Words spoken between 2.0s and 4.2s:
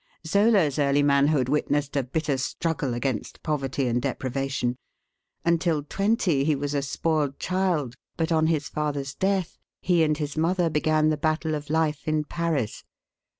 bitter struggle against poverty and